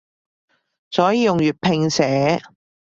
[0.89, 2.41] 所以用粵拼寫